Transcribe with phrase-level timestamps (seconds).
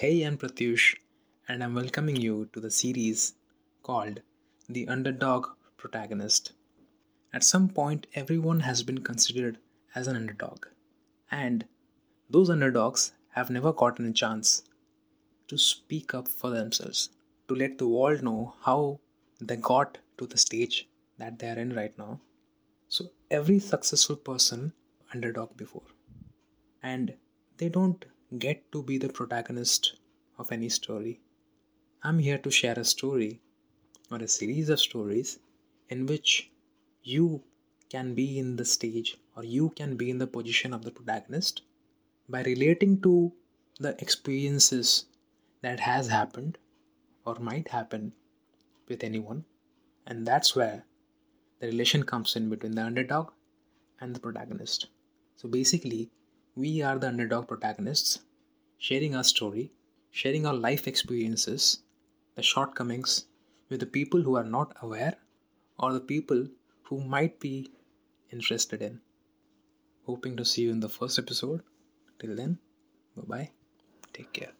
[0.00, 0.94] Hey, I'm Pratyush,
[1.48, 3.32] and I'm welcoming you to the series
[3.82, 4.20] called
[4.68, 6.52] The Underdog Protagonist.
[7.32, 9.58] At some point, everyone has been considered
[9.96, 10.66] as an underdog,
[11.32, 11.64] and
[12.30, 14.62] those underdogs have never gotten a chance
[15.48, 17.08] to speak up for themselves,
[17.48, 19.00] to let the world know how
[19.40, 20.88] they got to the stage
[21.18, 22.20] that they are in right now.
[22.86, 24.74] So, every successful person
[25.12, 25.90] underdog before,
[26.84, 27.14] and
[27.56, 28.04] they don't
[28.36, 29.94] get to be the protagonist
[30.38, 31.18] of any story.
[32.02, 33.40] I'm here to share a story
[34.10, 35.38] or a series of stories
[35.88, 36.50] in which
[37.02, 37.42] you
[37.88, 41.62] can be in the stage or you can be in the position of the protagonist
[42.28, 43.32] by relating to
[43.80, 45.06] the experiences
[45.62, 46.58] that has happened
[47.24, 48.12] or might happen
[48.88, 49.44] with anyone
[50.06, 50.84] and that's where
[51.60, 53.30] the relation comes in between the underdog
[54.00, 54.88] and the protagonist
[55.36, 56.10] so basically
[56.58, 58.18] we are the underdog protagonists,
[58.78, 59.70] sharing our story,
[60.10, 61.82] sharing our life experiences,
[62.34, 63.26] the shortcomings
[63.68, 65.14] with the people who are not aware
[65.78, 66.46] or the people
[66.82, 67.70] who might be
[68.32, 69.00] interested in.
[70.06, 71.62] Hoping to see you in the first episode.
[72.18, 72.58] Till then,
[73.16, 73.50] bye bye.
[74.12, 74.57] Take care.